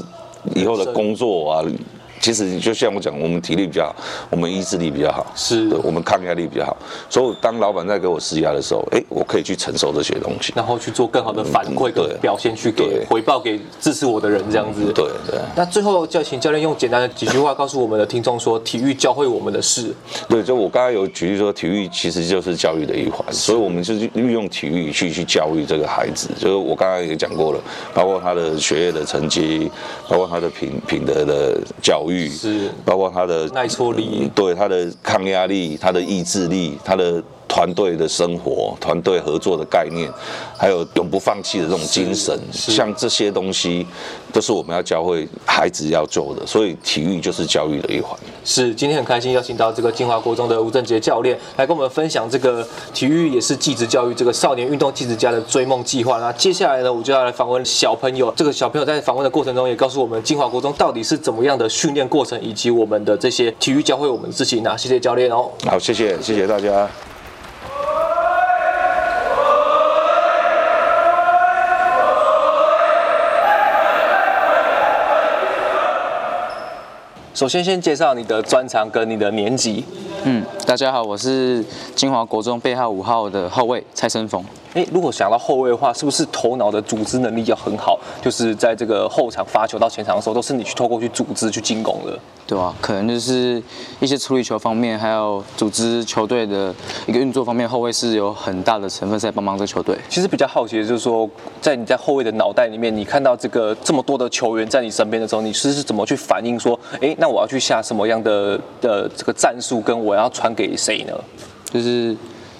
[0.53, 1.63] 以后的工作啊。
[2.19, 3.95] 其实就像我讲，我们体力比较好，
[4.29, 6.75] 我们意志力比较好，是对，我们抗压力比较好，
[7.09, 14.81] 所以当老板在给我施压的时候，哎，我可以去承受这些东西，然后去做更好的反馈跟表现，去给回报给支持我的人，这样子。
[14.93, 15.39] 对对。
[15.55, 19.93] 那最后就请教练用简单的几句话告诉我们的听众说，体育教会我们的事。
[20.27, 26.29] 对，就我刚才有举例说，体育其实就是教育的一环，所以我们就是运用体育去去教育这个孩子。
[26.37, 27.59] 就是我刚才也讲过了，
[27.93, 29.71] 包括他的学业的成绩，
[30.09, 32.06] 包括他的品品德的教育。
[32.29, 37.23] 是，包括他的耐挫力，对他的抗压力，他的意志力，他的。
[37.57, 40.07] 团队的生活、团队合作的概念，
[40.55, 43.83] 还有永不放弃的这种精神，像这些东西，
[44.31, 46.45] 都是我们要教会孩子要做的。
[46.45, 48.15] 所以体育就是教育的一环。
[48.45, 56.19] 是，今天很开心邀请到这个金华国中的吴正杰教练来跟我们分享这个体育也是继职教育这个少年运动继职家的追梦计划。
[56.19, 58.31] 那接下来呢，我就要来访问小朋友。
[58.35, 64.61] 这个小朋友在访问的过程中也告诉我们，金华国中到底是怎么样的训练过程，以及我们的这些体育教会我们自己。
[64.61, 65.49] 那谢谢教练哦。
[65.65, 66.87] 好，谢谢，谢谢大家。
[77.37, 79.85] 首先，先介绍你的专长跟你的年级。
[80.23, 84.43] 嗯，大家好，我是金华国中背号五号的后卫蔡生峰。
[84.77, 87.99] 哎，如果想到后卫的话，是不是头脑的组织能力要很好？
[88.21, 92.15] 就是在这个后场发球到前场的时候，都是你去透过去组织去进攻的。
[92.45, 93.61] 对啊，可能就是
[93.99, 96.71] 一些处理球方面，还有组织球队的
[97.07, 99.97] 一个运作方面，后卫是有很大的成分在帮忙这球队。
[100.07, 101.27] 其实比较好奇的就是说，
[101.59, 111.13] 在你在后卫的脑袋里面，你看到这个这么多的球员在你身边的时候，你是是怎么去反应说，哎，那我要去下什么样的的这个战术，跟我要传给谁呢？
[111.65, 112.15] 就是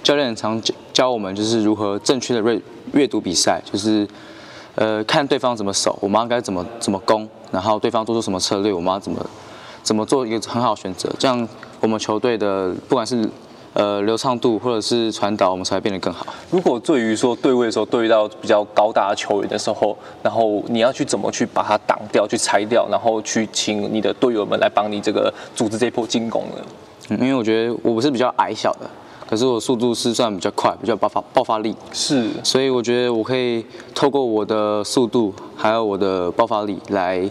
[0.08, 2.58] 教练常教教我们，就是如何正确的阅
[2.94, 4.08] 阅读比赛，就是
[4.74, 9.20] 呃看对方怎么守，我们应该怎么怎么攻，然后对方做出什么策略，我们要怎么
[9.82, 11.46] 怎么做一个很好的选择，这样
[11.82, 13.28] 我们球队的不管是
[13.74, 16.26] 呃流畅度或者是传导，我们才会变得更好。
[16.50, 26.64] 如果对于说对位的时候，对遇到比较高大的球员的时候，然后你要去怎么去把它挡掉，去拆掉，然后去请你的队友们来帮你这个组织这一波进攻呢？
[27.10, 28.88] 嗯，因为我觉得我不是比较矮小的，
[29.28, 33.64] 可是我速度是算比较快，比较爆发爆发力是，所以我觉得我可以
[33.94, 37.28] 透过我的速度还有我的爆发力来。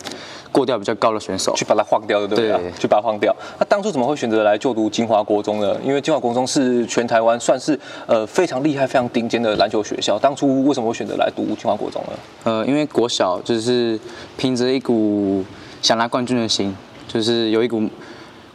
[0.50, 2.50] 过掉比较高的选手，去把它晃掉，对不对？
[2.50, 3.36] 对，去把它晃掉。
[3.60, 5.76] 那当初怎么会选择来就读金华国中呢？
[5.84, 10.18] 因为金华国中是全台湾算是呃非常厉害、非常顶尖的篮球学校。
[10.18, 12.14] 当初为什么会选择来读金华国中呢？
[12.46, 14.00] 呃，因为国小就是
[14.36, 15.44] 凭着一股
[15.84, 16.76] 想拿冠军的心，
[17.08, 17.84] 就是有一股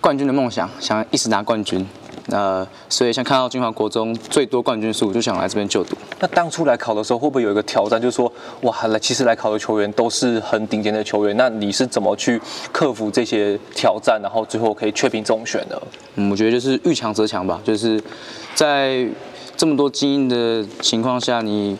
[0.01, 1.87] 冠军的梦想，想一直拿冠军。
[2.29, 5.97] 呃，所以像看到金华国中最多冠军数，就想来这边就读。
[6.21, 15.83] 那当初来考的时候，会不会有一个挑战，就是说，哇，来其实来考的球员都是很顶尖的球员，那你是怎么去克服这些挑战，然后最后可以确定中选的？
[16.15, 18.03] 嗯，我觉得就是遇强则强吧，就是
[18.55, 19.07] 在
[19.57, 21.77] 这么多精英的情况下，你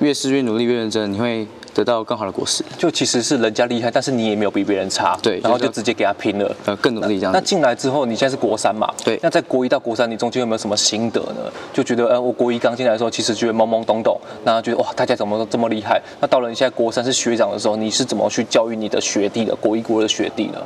[0.00, 1.46] 越是越努力越认真，你会。
[1.74, 7.32] 得到更好的果实，就其实是人家厉害，但是你也没有比别人差，对，然后就直接给他拼了，呃，更努力这样。
[7.32, 8.92] 那进来之后，你现在是国三嘛？
[9.04, 9.18] 对。
[9.22, 11.50] 那在国一到国三，你中间有没有什么心得呢？
[11.72, 16.00] 就觉得，呃，我国一刚进来的时候，其实觉得懵懵懂懂，那觉得哇，大家怎么都这么厉害？
[16.20, 19.54] 那到了你现在国三是学长的时候，你是怎么去教育你的学弟的？
[19.56, 20.58] 国一、国二的学弟呢？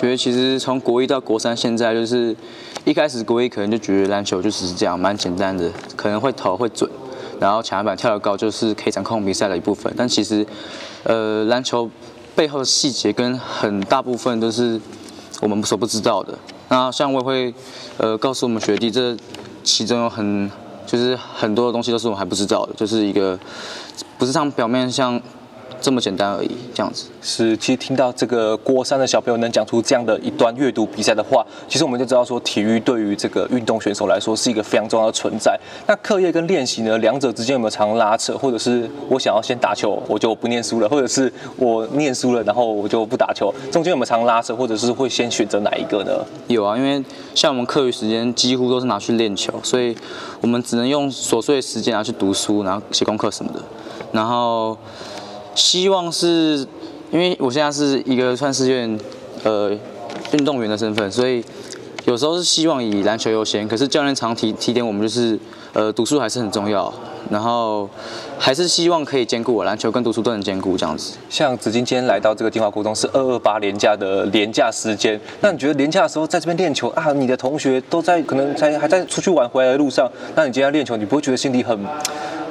[0.00, 2.34] 觉得其实从国一到国三，现在就是
[2.84, 6.90] 一开始国一可能就觉得篮球就只是这样，蛮简单的，可能会投会准。
[7.40, 10.46] 然后抢篮板跳得高就是可以掌控比赛的一部分，但其实，
[11.02, 11.90] 呃，篮球
[12.36, 14.80] 背后的细节跟很大部分都是
[15.40, 16.38] 我们所不知道的。
[16.68, 17.54] 那像我也会，
[17.96, 19.16] 呃，告诉我们学弟，这
[19.64, 20.50] 其中有很
[20.86, 23.36] 就是很多的东西都是我们还不知道的，就是一个
[24.18, 25.20] 不是像表面像。
[25.80, 27.56] 这么简单而已，这样子是。
[27.56, 35.58] 其实听到这个郭三的小朋友能讲出这样的一段阅读比赛的话，其实我们就知道说，体育对于这个运动选手来说是一个非常重要的存在。
[35.86, 38.36] 那课业跟练习呢，两者之间有没有常拉扯？
[38.36, 44.54] 或者是我想要先打球，我就不念书了；或者是我念书了，然后我就不打球，中间有没有常拉扯？
[44.54, 46.12] 或者是会先选择哪一个呢？
[46.48, 47.02] 有啊，因为
[47.34, 49.96] 像我们课余时间几乎都是拿去练球，所以
[50.40, 53.60] 我们只能用琐碎的时间拿去读书，然后写功课什么的，
[54.12, 54.76] 然后。
[55.54, 56.66] 希望是，
[57.10, 59.00] 因为我现在是一个算是有点
[59.42, 59.70] 呃
[60.32, 61.44] 运动员的身份，所以
[62.06, 63.66] 有时候是希望以篮球优先。
[63.68, 65.38] 可是教练常提提点我们，就是
[65.72, 66.92] 呃读书还是很重要，
[67.30, 67.88] 然后
[68.38, 71.18] 还是希望可以兼顾我篮球跟读书都能兼顾这样子。
[71.28, 77.12] 像子金今天来到这个金华国中是二二八年假的年假时间，那你觉得年假的时候在这边练球啊？
[77.12, 81.78] 你的同学都在可能在还在出去玩回来的路上，那你今天练球，你不会觉得心里很？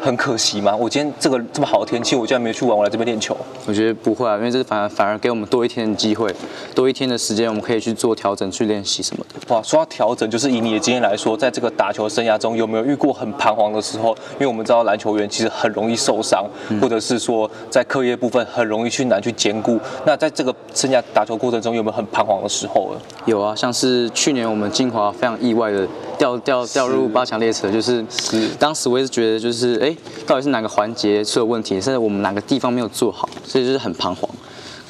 [0.01, 0.75] 很可惜吗？
[0.75, 3.35] 我今天这个这么好的天气，我竟然没有去玩，我来这边练球。
[3.65, 6.33] 我觉得不会啊，因为这反而反而给我们多一天的机会，
[6.73, 9.53] 多一天的时间，我们可以去做调整、去练习什么的。
[9.53, 14.15] 哇，说到调整，就是以你的经验来说，在这个打球生涯中，有没有遇过很彷徨的时候？
[14.33, 16.45] 因为我们知道篮球员其实很容易受伤，
[16.81, 19.79] 或者是说在课业部分很容易去难去兼顾。
[20.05, 22.95] 那在这个生涯打球过程中，有没有很彷徨的时候？
[23.25, 25.87] 有啊，像是去年我们金华非常意外的
[26.19, 29.95] 掉掉掉入八强列车，就是是当时我也是觉得就是哎。
[30.27, 31.81] 到底是哪个环节出了问题？
[31.81, 34.29] 甚至我们哪个地方没有做好，所以就是很彷徨。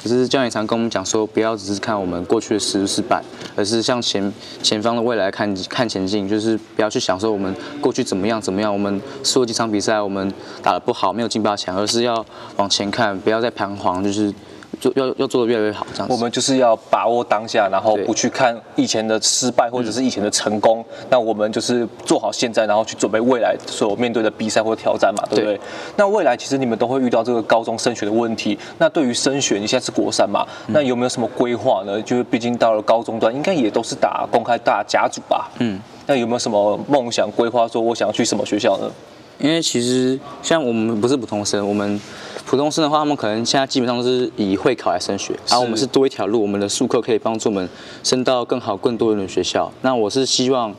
[0.02, 3.22] 可是教练常跟我们讲说，不要只是看我们过去的失失败，
[3.56, 4.30] 而是向前
[4.62, 10.30] 前方的未来看看前进，就是不要去想说我们过去怎么样怎么样，我们输了几场比赛，我们
[10.62, 12.22] 打得不好，没有进八强，而是要
[12.56, 14.34] 往前看，不要再彷徨，就是。
[14.80, 16.12] 就要要做的越来越好，这样子。
[16.12, 20.84] 我们就是要把握当下，然后不去看以前的失败或者是以前的成功。
[20.88, 25.56] 嗯、那我们就是做好现在，然后去准备未来所面对的比赛或挑战嘛，对不对？
[25.56, 25.60] 对。
[25.96, 28.58] 那未来其实你们都会遇到这个高中升学的问题。
[28.78, 30.46] 那对于升学，你现在是国三嘛？
[30.66, 32.00] 嗯、那有没有什么规划呢？
[32.00, 35.50] 就是毕竟到了高中段，应该也都是打公开大甲组吧？
[35.58, 35.78] 嗯。
[36.06, 37.68] 那有没有什么梦想规划？
[37.68, 38.90] 说我想要去什么学校呢？
[39.38, 42.00] 因为其实像我们不是普通生，我们。
[42.50, 47.68] 普通生的话，他们可能现在基本上都是以会考来升学，然后我们是多一条路，我们的术课可以帮助我们
[48.02, 49.70] 升到更好、更多元的学校。
[49.82, 50.74] 那我是希望。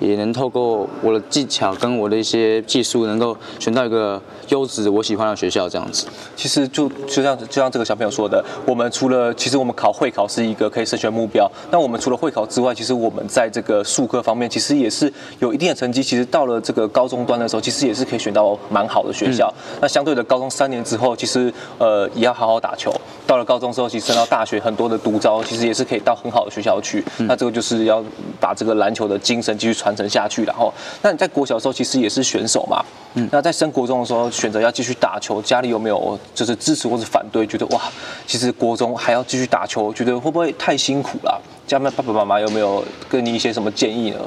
[0.00, 6.06] 也能透过我的技巧跟我的一些技术，能够选到一个优质我喜欢的学校这样子。
[6.36, 16.02] 其实就就像就像这个小朋友说的，我们除了其实我们考会考是一个可以升学目标，那我们除了会考之外，其实我们在这个数科方面其实也是有一定的成绩。
[16.02, 19.52] 其实到了这个高中端的时候，其实也是可以选到蛮好的学校。
[19.72, 22.94] 嗯、那相对的，高中三年之后，其实呃也要好好打球。
[23.26, 27.02] 到了高中之后，其实升到大学，很多的独招其实也是可以到很好的学校去。
[27.18, 28.04] 嗯、那这个就是要
[28.38, 37.46] 把这个篮球的精神继续传承下去，然后，那你在国小的时候其实也是选手嘛，嗯，那在升国中的时候选择要继续打球，家里有没有就是支持或者反对？
[37.46, 37.80] 觉得哇，
[38.26, 41.40] 其实国中还要继续打球，觉得会不会太辛苦了？
[41.66, 44.18] 家里爸爸妈妈有没有给你一些什么建议呢？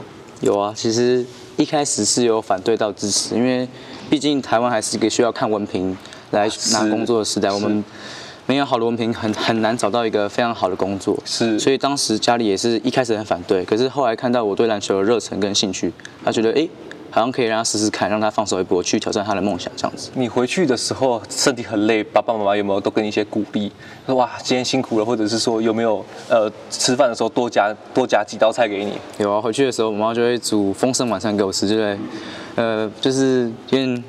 [0.42, 1.26] 有啊，其实
[1.58, 3.68] 一开始是有反对到支持，因为
[4.10, 5.96] 毕竟台湾还是一个需要看文凭
[6.32, 7.84] 来拿工作的时代，我们。
[8.50, 11.22] 没有好的文凭，很很难找到一个非常好的工作。
[11.26, 15.92] 是，所以当时家里也是一开始很反对，可是后来看到我对篮球的热忱跟兴趣，
[16.24, 16.66] 他觉得哎，
[17.10, 20.12] 好像可以让他试试看，让他放手一搏，去挑战他的梦想这样子。
[20.14, 23.72] 你回去的时候身体很累，爸爸妈妈有没有都给你一些鼓励？
[24.06, 28.94] 说哇，今天辛苦了，或者是说有没有呃吃饭的时候多夹多夹几道菜给你？
[29.18, 31.98] 有啊，回去的时候我妈就会煮丰盛晚餐给我吃，就会
[32.56, 34.04] 呃就是有点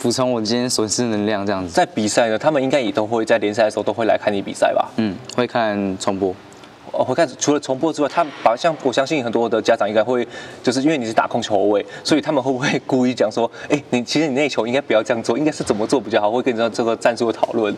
[0.00, 1.72] 补充我今天损失的能量这样子。
[1.72, 4.90] 在比赛呢，他们应该也都会在联赛的时候都会来看你比赛吧？
[4.96, 6.34] 嗯，会看重播。
[6.96, 10.26] 哦，会看除了重播之外，他好像我相信很多的家长应该会，
[10.62, 16.30] 就是因为你是打控球后卫，所以他们会不会 故意讲说，哎，你其实你那球应该不要这样做，应该是怎么做比较好？
[16.30, 17.74] 会跟你说这个战术的讨论。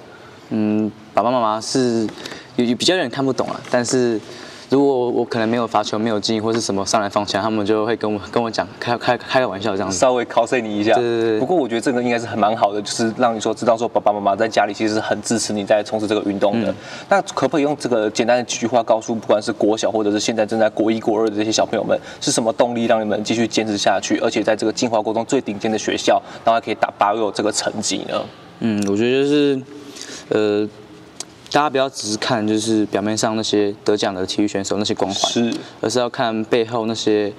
[0.50, 2.06] 嗯，爸爸妈妈是
[2.56, 4.20] 有比较有点看不懂啊，但是。
[4.68, 10.92] 如果我可能没有罚球没有进或是什么上来放枪，他们就会跟我跟我讲开开开个玩笑这样子，稍微考试你一下。
[10.94, 11.38] 对对对。
[11.38, 16.70] 不过我觉得这个应该是很蛮好的，就是让你说知道说爸爸妈妈在家里其实是很支持你在从事这个运动的。
[16.70, 16.74] 嗯、
[17.08, 28.20] 那可不可以用这个简单的几句话告诉不管是国小或者是现在正在国一国二的这些小朋友们，是什么动力让你们继续坚持下去，而且在这个进华国中最顶尖的学校，然后还可以打八六这个成绩呢？
[28.58, 29.62] 嗯，我觉得就是
[30.30, 30.68] 呃。
[31.56, 37.32] 大家不要只是看就是表面上那些得奖的体育选手那些光环，是，而是要看背后那些，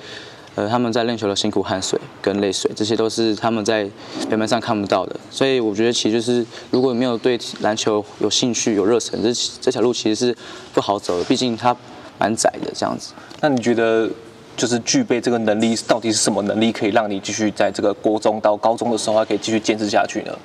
[0.55, 3.88] 呃，他们在练球的辛苦汗水跟泪水，这些都是他们在
[4.28, 5.15] 表面上看不到的。
[5.30, 10.36] 所以我觉得其实就是，如果你没有对篮球有兴趣、有热忱，这这条路其实是
[10.74, 11.78] 不好走的，毕竟它
[12.18, 13.13] 蛮窄的这样子。
[13.41, 14.09] 那你觉得，
[14.55, 20.36] 就是具备这个能力，到底是什么能力可以让你继续在这个国中到高中的时候还可以继续坚持下去呢？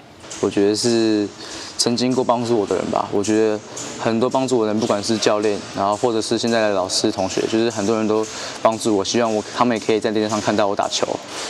[0.43, 1.27] 我觉得是。
[1.83, 3.59] 曾经过帮助我的人吧，我觉得
[3.99, 8.25] 很多帮助我的人，不管是教练，然后或者是现在的老师、同学，就是很多人都
[8.63, 11.05] 帮助我，希望我他们也可以在电视上看到我打球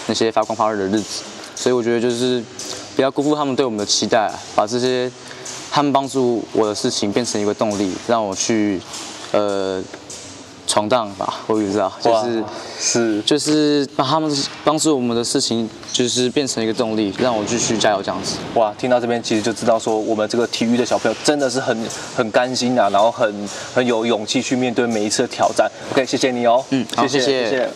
[0.07, 1.23] 那些发光发热的日子。
[1.55, 2.43] 所以我觉得就是
[2.97, 5.13] 不要辜负他们对我们的期待，把这些
[5.71, 8.81] 他们帮助我的事情变成一个动力，让我去
[9.33, 9.85] 呃。
[10.67, 12.45] 闯荡吧，我也不知道，就是
[12.79, 14.31] 是就是把他们
[14.65, 18.37] 帮助我们的事情，就是变成一个动力，让我继续加油这样子。
[18.55, 21.77] 哇，听到这边其实就知道说，我们这个体育的小朋友真的是很
[22.17, 25.71] 很甘心啊，然后很很有勇气去面对每一次的挑战。
[25.93, 27.71] OK，谢谢你哦，嗯，谢谢谢谢。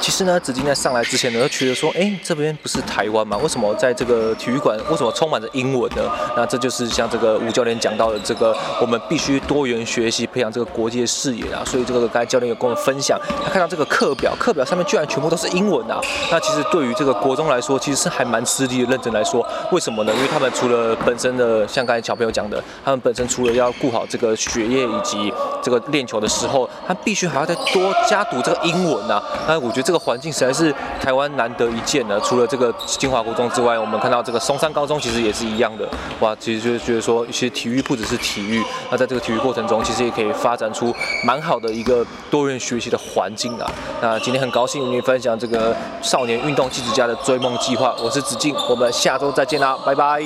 [0.00, 3.36] 其实呢，子金在上来之前呢，就觉得说，哎，这边不是台湾吗？
[3.36, 6.02] 为什么在这个体育馆，为什么充满着英文呢？
[6.36, 11.62] 那这就是像这个吴教练讲到的，这个我们必须多元学习，培养这个国际的视野啊。
[11.64, 16.00] 所以这个刚才教练有跟我们分享，他看到这个课表，课表上面居然全部都是英文啊。
[16.30, 18.90] 那其实对于这个国中来说，其实是还蛮吃力的。
[18.90, 20.12] 认真来说，为什么呢？
[20.12, 25.32] 因为他们除了本身的，像刚才小朋友讲的，他们本身除了要顾好这个学业以及
[25.62, 29.22] 这个练球的时候，他必须还要再多加读这个英文啊。
[29.46, 30.72] 那我觉得这个环境实在是。
[31.00, 35.88] 台湾难得一见的，除了这个金华国中之外，我们看到这个松山高中其实也是一样的。
[36.20, 43.72] 哇，其实就是觉得说，其实体育不只是体育，那在这个体育过程中，其实也可以发展出蛮好的一个多元学习的环境啊。
[44.02, 50.22] 那今天很高兴与你分享这个少年运动记者家的追梦计划，我是子敬，我们下周再见啦，拜拜。